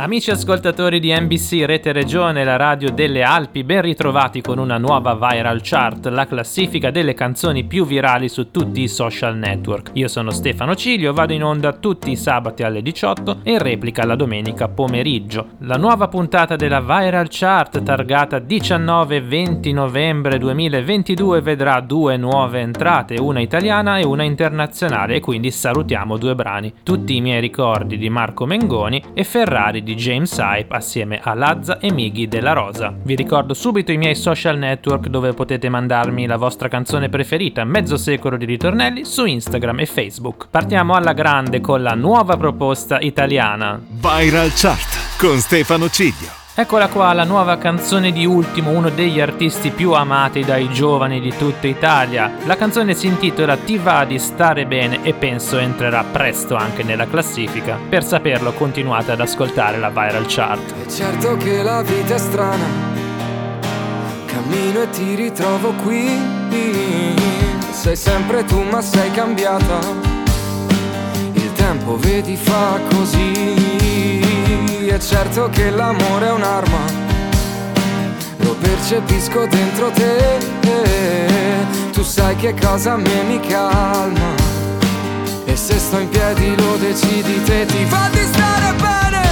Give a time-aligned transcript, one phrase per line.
[0.00, 5.14] Amici ascoltatori di NBC Rete Regione, la radio delle Alpi, ben ritrovati con una nuova
[5.14, 9.90] Viral Chart, la classifica delle canzoni più virali su tutti i social network.
[9.92, 14.06] Io sono Stefano Ciglio, vado in onda tutti i sabati alle 18 e in replica
[14.06, 15.48] la domenica pomeriggio.
[15.58, 23.40] La nuova puntata della Viral Chart, targata 19-20 novembre 2022, vedrà due nuove entrate, una
[23.40, 26.72] italiana e una internazionale, e quindi salutiamo due brani.
[26.82, 31.34] Tutti i miei ricordi di Marco Mengoni e Ferrari di di James Hype assieme a
[31.34, 32.94] Lazza e Miggy della Rosa.
[33.02, 37.96] Vi ricordo subito i miei social network dove potete mandarmi la vostra canzone preferita, mezzo
[37.96, 40.46] secolo di ritornelli, su Instagram e Facebook.
[40.50, 43.80] Partiamo alla grande con la nuova proposta italiana.
[43.88, 46.39] Viral Chart con Stefano Ciglio.
[46.52, 51.32] Eccola qua, la nuova canzone di Ultimo, uno degli artisti più amati dai giovani di
[51.34, 52.32] tutta Italia.
[52.44, 57.06] La canzone si intitola Ti va di stare bene e penso entrerà presto anche nella
[57.06, 57.78] classifica.
[57.88, 60.74] Per saperlo continuate ad ascoltare la Viral Chart.
[60.84, 62.66] È certo che la vita è strana,
[64.26, 66.08] cammino e ti ritrovo qui.
[67.70, 69.78] Sei sempre tu ma sei cambiata,
[71.32, 74.29] il tempo vedi fa così
[74.90, 76.78] è certo che l'amore è un'arma,
[78.38, 80.38] lo percepisco dentro te,
[81.92, 84.34] tu sai che cosa a me mi calma,
[85.44, 89.22] e se sto in piedi lo decidi te, ti fa di stare bene,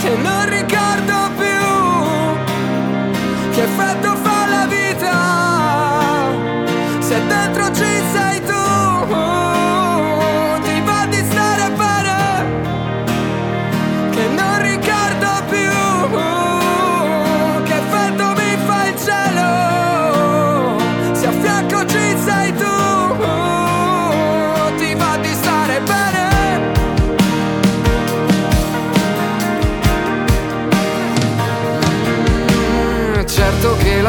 [0.00, 1.42] che non ricordo più.
[3.54, 6.30] Che effetto fa la vita,
[7.00, 7.63] se dentro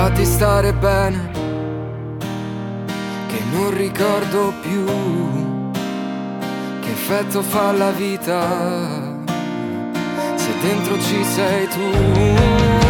[0.00, 1.30] più stare bene,
[3.26, 4.84] che non ricordo più
[6.80, 8.40] che effetto fa la vita,
[10.36, 12.87] se dentro ci sei tu.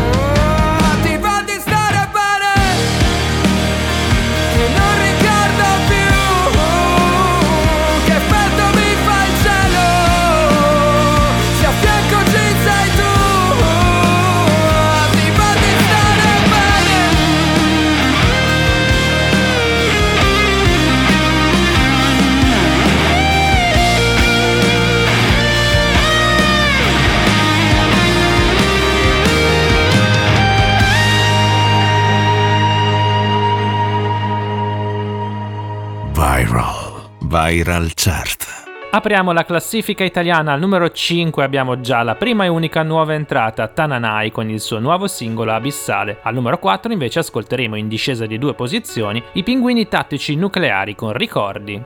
[37.39, 38.67] Viral Chart.
[38.91, 43.69] Apriamo la classifica italiana al numero 5 abbiamo già la prima e unica nuova entrata
[43.69, 46.19] Tananai con il suo nuovo singolo Abissale.
[46.23, 51.13] Al numero 4 invece ascolteremo in discesa di due posizioni i pinguini tattici nucleari con
[51.13, 51.81] Ricordi.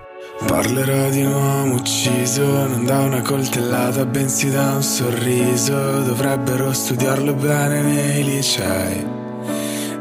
[0.46, 5.74] Parlerò di un uomo ucciso, non da una coltellata, bensì da un sorriso.
[6.02, 9.21] Dovrebbero studiarlo bene nei licei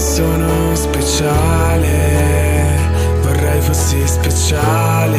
[0.00, 1.88] Sono speciale,
[3.20, 5.18] vorrei fossi speciale,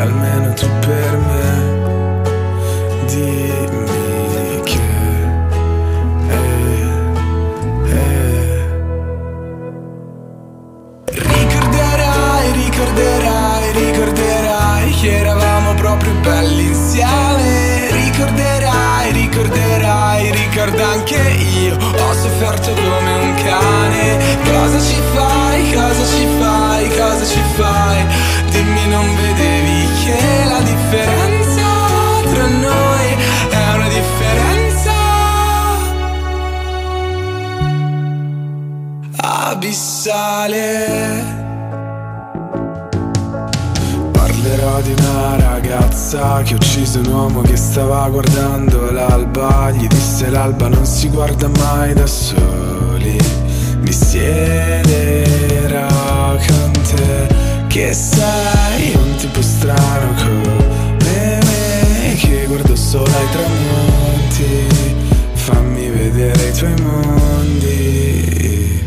[0.00, 1.80] almeno tu per me.
[3.06, 4.80] Dimmi che.
[11.04, 17.90] Ricorderai, ricorderai, ricorderai che eravamo proprio belli insieme.
[17.90, 21.16] Ricorderai, ricorderai, ricorda anche
[21.60, 23.21] io, ho sofferto come un
[23.82, 28.06] cane Cosa ci fai, cosa ci fai, cosa ci fai?
[28.50, 31.66] Dimmi non vedevi che la differenza
[32.32, 33.16] tra noi
[33.50, 34.92] è una differenza.
[39.16, 40.70] Abissale.
[44.12, 49.70] Parlerò di una ragazza che ha ucciso un uomo che stava guardando l'alba.
[49.70, 53.41] Gli disse l'alba non si guarda mai da soli
[53.82, 55.86] mi siederò
[56.46, 57.26] con te
[57.66, 64.66] Che sei un tipo strano come me Che guardo solo ai tramonti
[65.34, 68.80] Fammi vedere i tuoi mondi.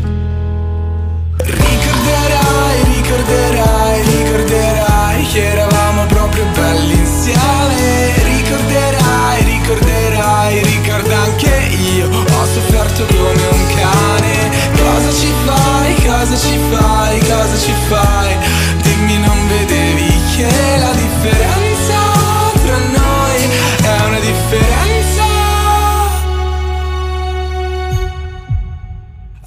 [1.36, 6.95] Ricorderai, ricorderai, ricorderai Che eravamo proprio belli
[16.26, 18.36] cosa ci fai, cosa ci fai?
[18.82, 21.98] Dimmi non vedevi che la differenza
[22.64, 23.48] tra noi
[23.82, 25.24] è una differenza.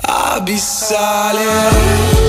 [0.01, 2.28] Abissale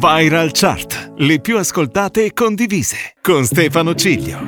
[0.00, 4.38] Viral Chart, le più ascoltate e condivise, con Stefano Ciglio.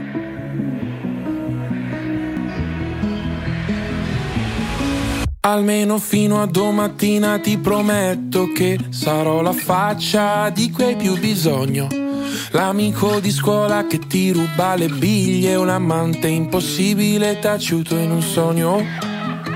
[5.41, 11.89] Almeno fino a domattina ti prometto che sarò la faccia di cui hai più bisogno.
[12.53, 19.12] L'amico di scuola che ti ruba le biglie, un amante impossibile taciuto in un sogno.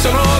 [0.00, 0.39] sono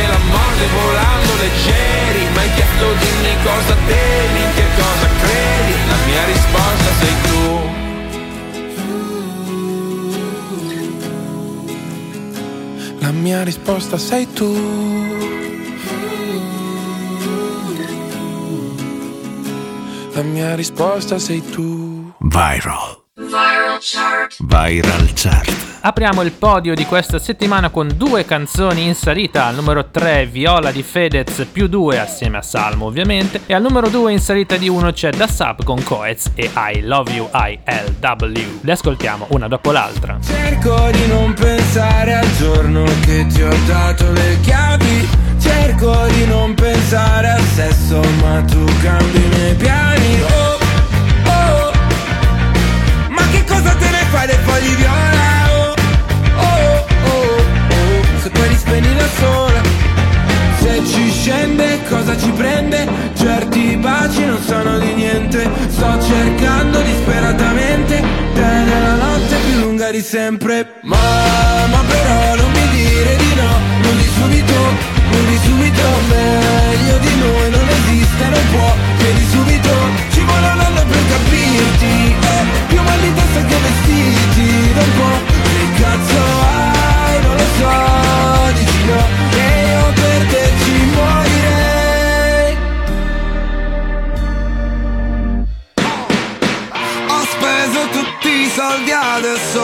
[0.00, 5.74] anche la morte volando leggeri Ma hai chiesto dimmi cosa temi, in che cosa credi
[5.88, 7.68] La mia risposta sei tu
[12.98, 14.78] La mia risposta sei tu
[20.12, 22.98] La mia risposta sei tu Viral.
[23.16, 24.36] Viral chart.
[24.40, 25.59] Viral chart.
[25.82, 29.46] Apriamo il podio di questa settimana con due canzoni in salita.
[29.46, 33.40] Al numero 3 Viola di Fedez più 2 assieme a Salmo ovviamente.
[33.46, 36.82] E al numero 2 in salita di 1 c'è Da Sub con Coez e I
[36.82, 38.58] Love You ILW.
[38.60, 40.18] Le ascoltiamo una dopo l'altra.
[40.20, 45.08] Cerco di non pensare al giorno che ti ho dato le chiavi
[45.40, 50.58] Cerco di non pensare al sesso ma tu cambi i miei piani Oh,
[51.30, 51.72] oh,
[53.08, 54.89] ma che cosa te ne fai del fogli viola?
[62.10, 62.88] Cosa ci prende?
[63.14, 65.48] Certi baci non sono di niente.
[65.68, 68.02] Sto cercando disperatamente.
[68.34, 70.74] Te nella notte più lunga di sempre.
[70.82, 70.96] Ma,
[71.70, 73.52] ma però non mi dire di no.
[73.82, 74.54] Non di subito,
[75.12, 75.82] non di subito.
[76.08, 79.72] Meglio di noi non esiste, non può Chiedi subito,
[80.10, 82.14] ci vuole un anno per capirti.
[82.20, 84.48] Eh, Più mal di testa che vestiti.
[84.74, 86.29] Un po' che cazzo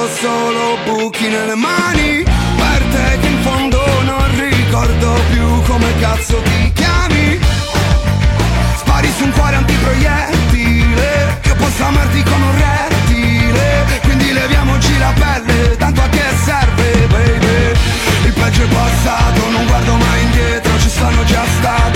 [0.06, 2.22] ho solo buchi nelle mani.
[2.22, 7.38] Per te che in fondo non ricordo più come cazzo ti chiami.
[8.76, 13.84] Spari su un cuore antiproiettile Io posso amarti come un rettile.
[14.02, 17.78] Quindi leviamoci la pelle, tanto a che serve baby?
[18.26, 21.95] Il peggio è passato, non guardo mai indietro, ci sono già stato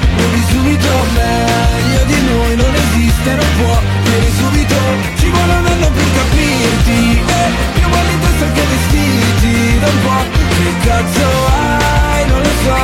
[0.21, 3.75] Vieni subito, meglio di noi non esiste, non può.
[4.03, 4.75] Vieni subito,
[5.17, 6.99] ci vuole un anno per capirti.
[7.17, 10.19] E eh, più male in testa che vestiti non può,
[10.57, 12.77] Che cazzo hai, non lo so,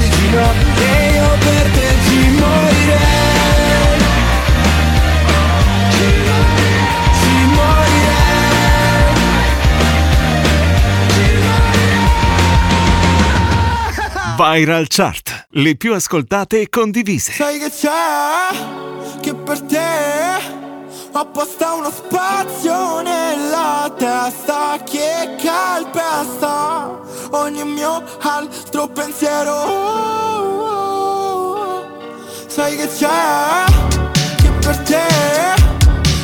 [0.00, 0.52] dici no.
[0.76, 3.98] E io per te ci morirei.
[5.90, 6.08] Ci,
[7.20, 8.28] ci morirei.
[11.08, 11.24] Ci
[14.36, 14.56] morirei.
[14.58, 17.32] Viral Chart le più ascoltate e condivise.
[17.32, 19.20] Sai che c'è?
[19.20, 20.58] Che per te
[21.12, 29.88] apposta uno spazio nella testa che calpesta ogni mio altro pensiero.
[32.46, 33.64] Sai che c'è?
[34.36, 35.06] Che per te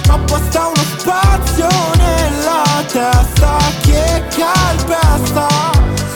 [0.09, 5.49] apposta uno spazio nella testa che calpesta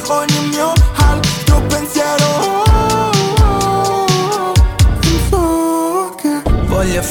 [0.09, 0.40] ogni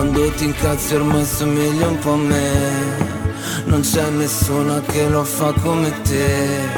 [0.00, 2.96] Quando ti incazzi ormai somiglia un po' a me.
[3.64, 6.70] Non c'è nessuno che lo fa come te.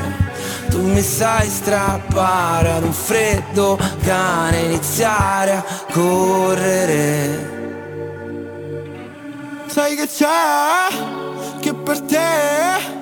[0.70, 7.50] Tu mi sai strappare ad un freddo cane Iniziare a correre.
[9.66, 11.60] Sai che c'è?
[11.60, 13.01] Che per te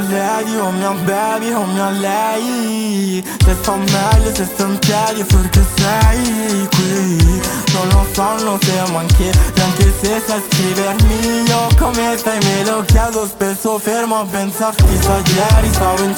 [0.00, 4.78] O mia lady, o mia baby, o mia lei Se sto meglio, se sto in
[4.78, 7.40] piedi perché sei qui
[7.74, 9.30] Non lo so, non siamo anche
[9.62, 15.16] Anche se sai scrivermi io come stai me lo chiedo spesso Fermo a pensarti sa
[15.18, 16.16] ieri Stavo in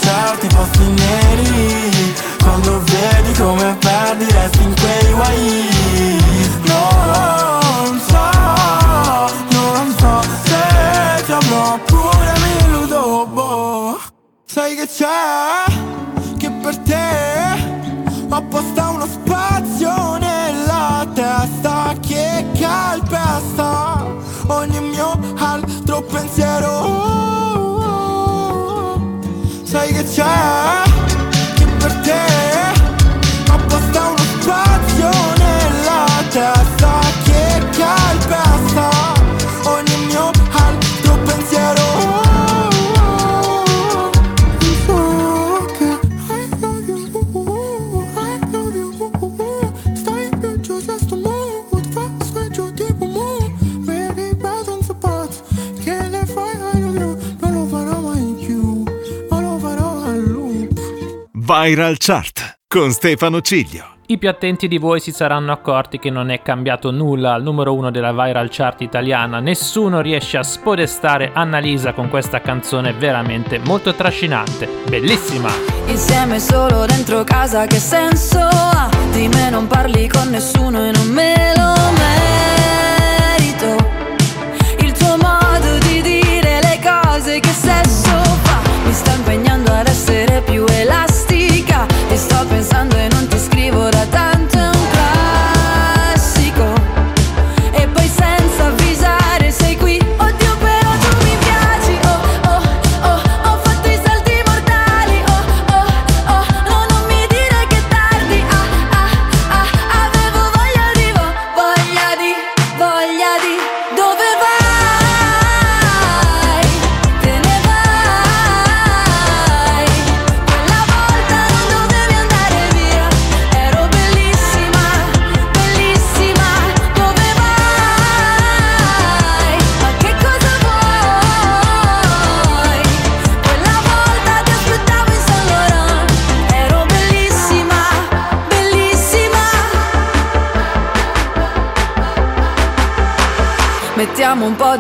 [61.73, 63.97] Viral Chart con Stefano Ciglio.
[64.09, 67.73] I più attenti di voi si saranno accorti che non è cambiato nulla al numero
[67.73, 69.41] uno della viral chart italiana.
[69.41, 74.69] Nessuno riesce a spodestare Annalisa con questa canzone veramente molto trascinante.
[74.87, 75.49] Bellissima!
[75.87, 78.91] Insieme solo dentro casa che senso ha?
[79.11, 81.82] Di me non parli con nessuno e non me lo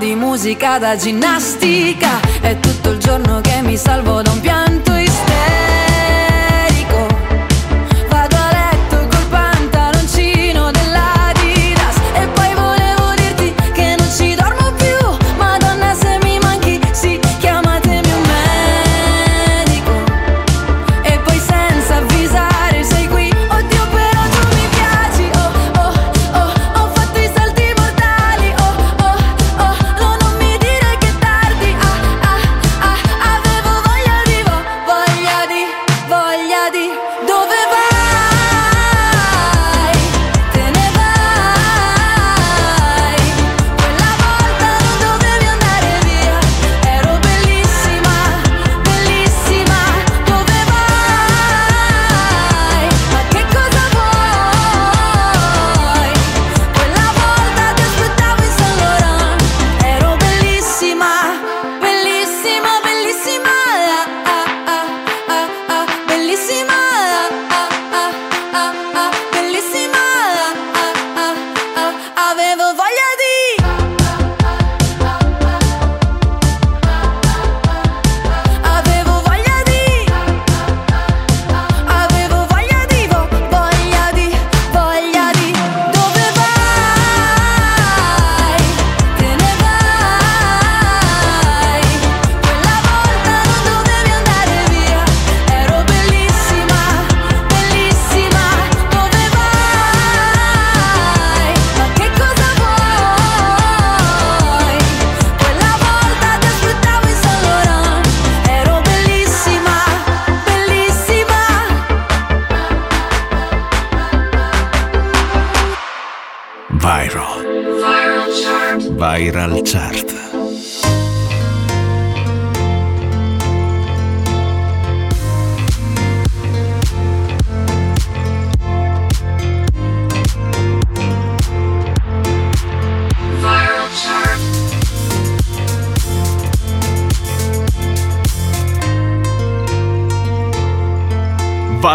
[0.03, 1.82] di musica da ginnastica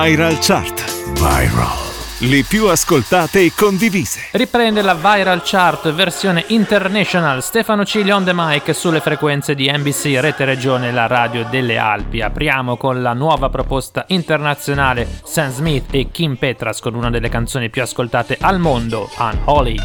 [0.00, 1.10] Viral Chart.
[1.14, 1.76] Viral.
[2.20, 4.28] Le più ascoltate e condivise.
[4.30, 10.20] Riprende la Viral Chart versione international Stefano Ciglio on the mic sulle frequenze di NBC
[10.20, 12.20] Rete Regione, la radio delle Alpi.
[12.20, 17.68] Apriamo con la nuova proposta internazionale Sam Smith e Kim Petras con una delle canzoni
[17.68, 19.76] più ascoltate al mondo, Unholy.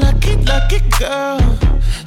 [0.00, 1.63] Lucky, lucky girl.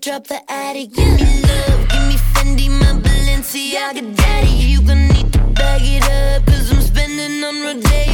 [0.00, 4.48] drop the attic, give me love, give me Fendi, my Balenciaga, daddy.
[4.48, 8.07] You gon' need to bag it up, cause I'm spending on Rodeo.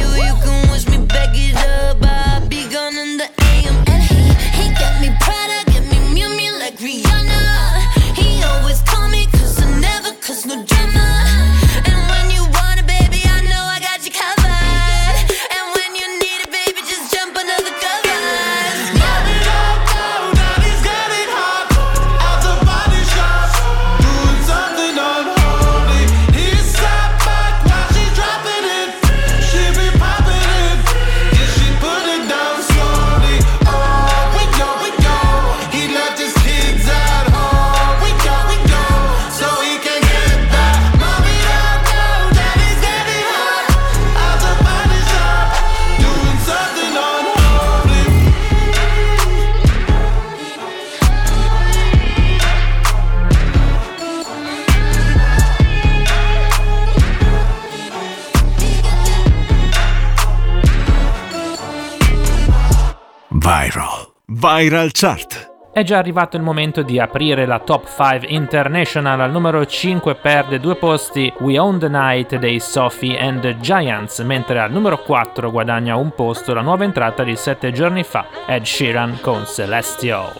[64.37, 64.89] Viral.
[64.91, 65.53] Chart.
[65.71, 69.21] È già arrivato il momento di aprire la Top 5 International.
[69.21, 74.19] Al numero 5 perde due posti We Own the Night dei Sophie and the Giants,
[74.19, 78.65] mentre al numero 4 guadagna un posto la nuova entrata di 7 giorni fa, Ed
[78.65, 80.33] Sheeran con Celestial.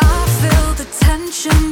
[0.00, 1.65] I feel the tension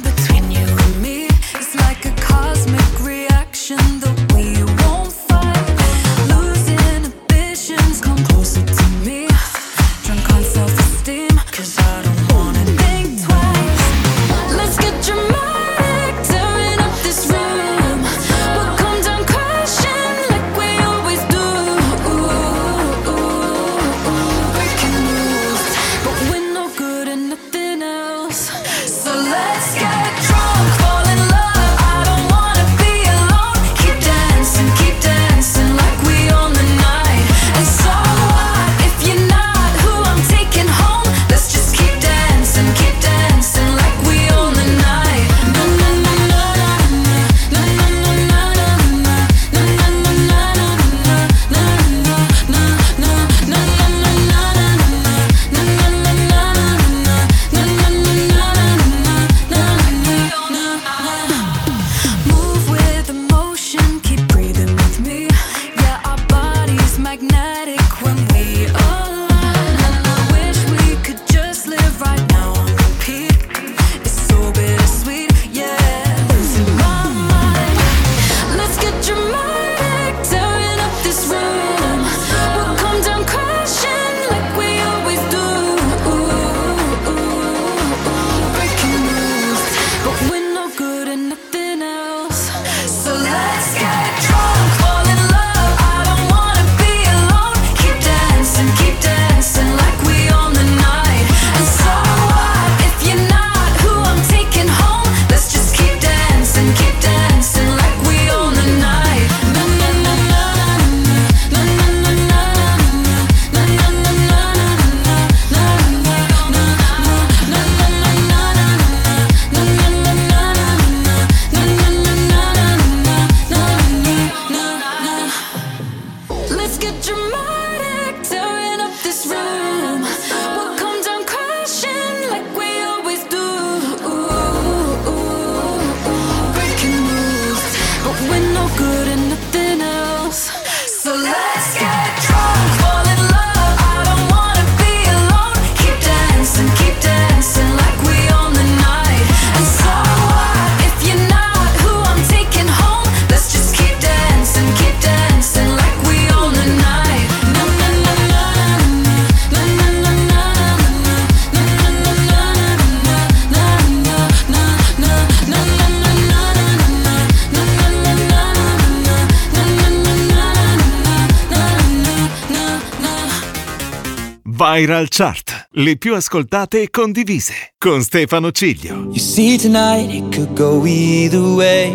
[174.75, 179.07] Viral Chart, le più ascoltate e condivise, con Stefano Ciglio.
[179.13, 181.93] You see tonight it could go either way.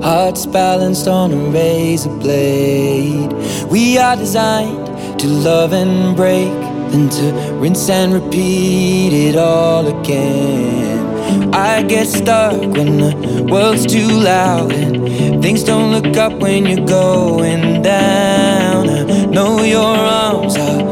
[0.00, 3.34] Hearts balanced on a razor blade.
[3.68, 6.50] We are designed to love and break,
[6.90, 11.52] then to rinse and repeat it all again.
[11.52, 16.86] I get stuck when the world's too loud and things don't look up when you're
[16.86, 18.88] going down.
[18.88, 20.91] I know your arms are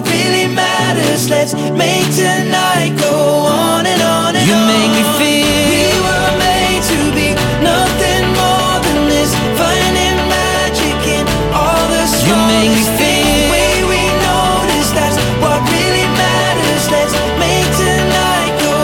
[0.00, 1.28] what really matters.
[1.28, 3.14] Let's make tonight go
[3.50, 4.66] on and on and You on.
[4.70, 7.28] make me feel- We were made to be
[7.70, 9.30] nothing more than this.
[9.58, 11.24] Finding magic in
[11.60, 13.26] all the smallest You make me things.
[13.42, 16.82] The way we notice, that's what really matters.
[16.94, 18.76] Let's make tonight go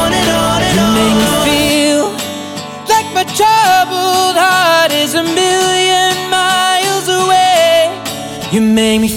[0.00, 0.94] on and on and You on.
[0.98, 2.02] make me feel
[2.92, 7.90] like my troubled heart is a million miles away.
[8.52, 9.08] You make me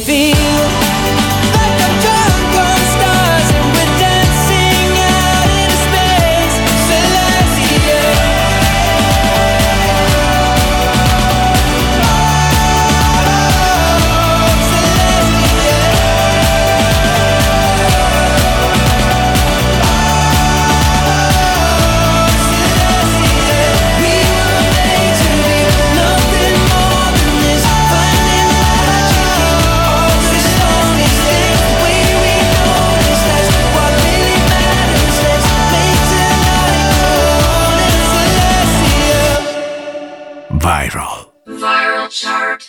[41.58, 42.08] Viral.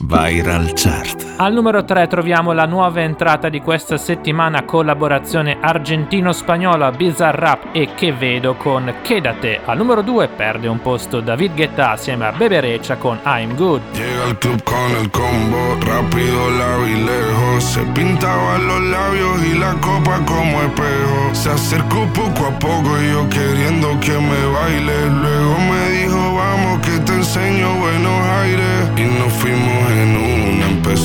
[0.01, 1.25] Viral Chart.
[1.37, 8.13] Al numero 3 troviamo la nuova entrata di questa settimana collaborazione argentino-spagnola Bizarrap e Che
[8.13, 9.61] Vedo con Quédate.
[9.65, 13.83] Al numero 2 perde un posto David Guetta assieme a Bebereccia con I'm Good.
[13.93, 16.49] Llega al club con el combo, rápido,
[16.87, 17.65] y lejos.
[17.65, 21.35] Se pintaba los labios y la copa como espejo.
[21.35, 25.11] Se acercó poco a poco y yo queriendo que me baile.
[25.11, 28.88] Luego me dijo, vamos que te enseño buenos aires.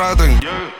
[0.00, 0.40] traten.
[0.40, 0.79] Yeah.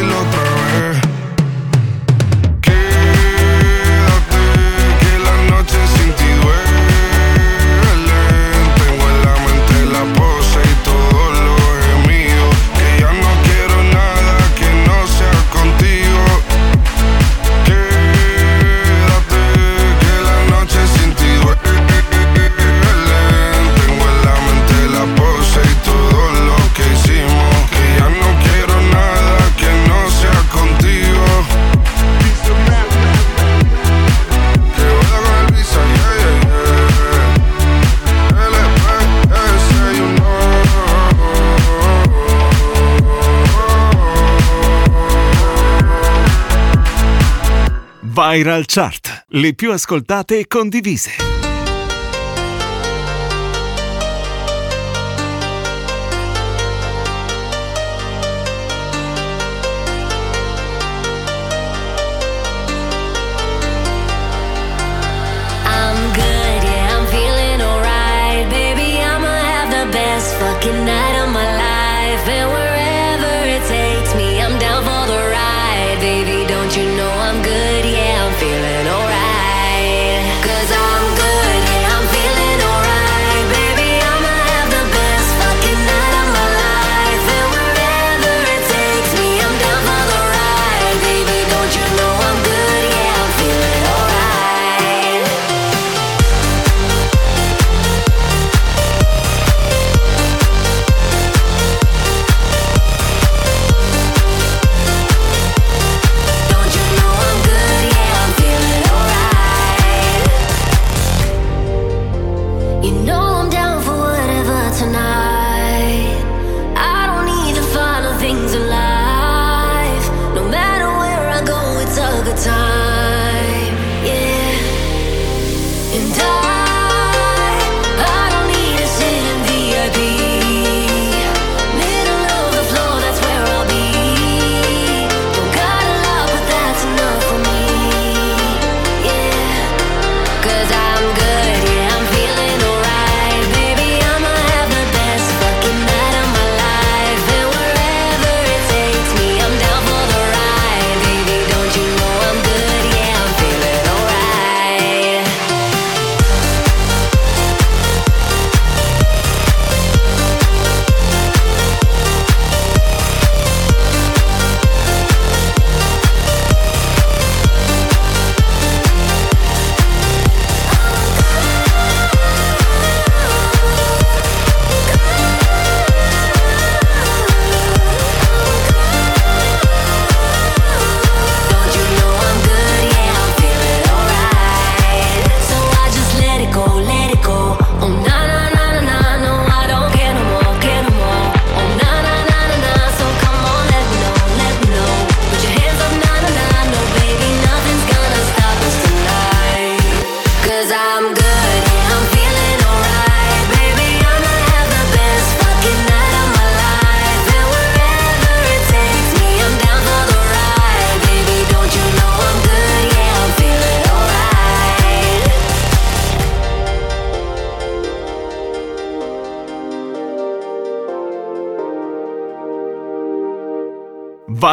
[48.73, 51.40] Chart, le più ascoltate e condivise.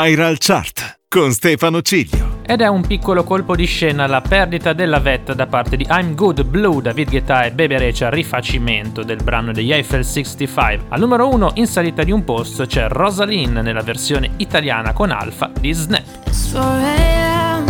[0.09, 2.41] Viral Chart con Stefano Ciglio.
[2.47, 6.15] Ed è un piccolo colpo di scena la perdita della vetta da parte di I'm
[6.15, 10.87] Good Blue, David Guetta e Bebe Rexha, rifacimento del brano degli Eiffel 65.
[10.89, 15.51] Al numero 1 in salita di un posto c'è Rosalind nella versione italiana con Alfa
[15.61, 16.27] di Snap.
[16.27, 17.67] It's 4 a.m.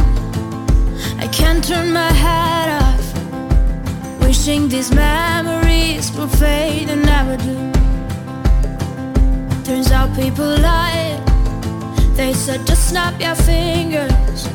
[1.21, 4.21] I can't turn my head off.
[4.21, 7.57] Wishing these memories will fade and never do.
[9.65, 10.88] Turns out people lie.
[12.19, 14.49] They said just snap your fingers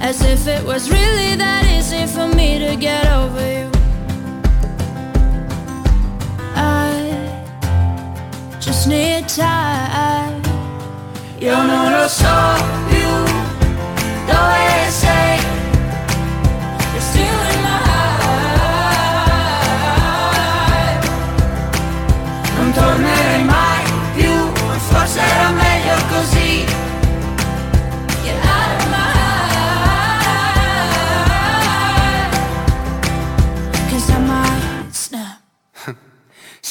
[0.00, 3.70] As if it was really that easy for me to get over you.
[6.56, 6.96] I
[8.58, 10.40] just need time.
[11.42, 12.36] Io non lo so
[12.88, 13.12] più
[14.26, 15.38] dove sei.
[16.94, 17.67] You're still in my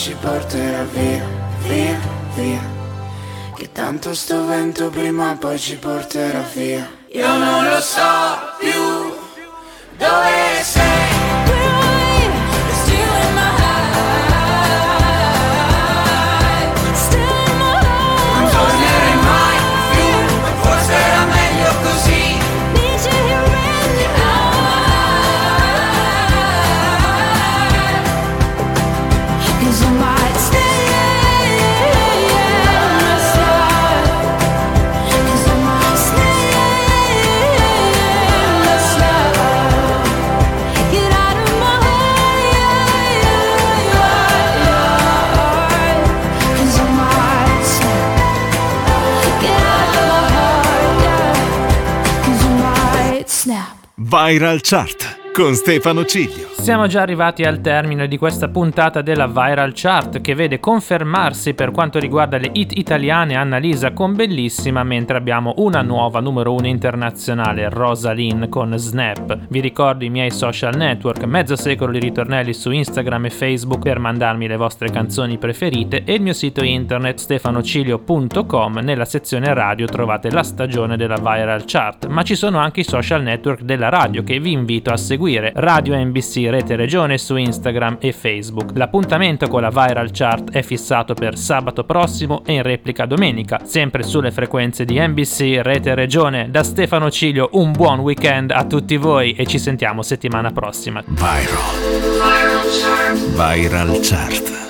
[0.00, 1.22] ci porterà via,
[1.58, 2.00] via,
[2.34, 2.62] via.
[3.54, 6.88] Che tanto sto vento prima o poi ci porterà via.
[7.08, 8.49] Io non lo so
[54.20, 54.40] snap.
[54.40, 55.09] Viral Chart
[55.40, 56.48] con Stefano Ciglio.
[56.60, 61.70] Siamo già arrivati al termine di questa puntata della Viral Chart che vede confermarsi per
[61.70, 67.70] quanto riguarda le hit italiane Annalisa con Bellissima mentre abbiamo una nuova numero 1 internazionale
[67.70, 69.46] Rosaline con Snap.
[69.48, 73.98] Vi ricordo i miei social network, mezzo secolo di ritornelli su Instagram e Facebook per
[73.98, 80.30] mandarmi le vostre canzoni preferite e il mio sito internet stefanocilio.com nella sezione radio trovate
[80.30, 84.38] la stagione della Viral Chart, ma ci sono anche i social network della radio che
[84.38, 88.72] vi invito a seguire, Radio NBC Rete Regione su Instagram e Facebook.
[88.74, 94.02] L'appuntamento con la Viral Chart è fissato per sabato prossimo e in replica domenica, sempre
[94.02, 96.50] sulle frequenze di NBC Rete Regione.
[96.50, 101.02] Da Stefano Cilio un buon weekend a tutti voi e ci sentiamo settimana prossima.
[101.06, 101.68] Viral.
[103.34, 104.69] Viral Chart.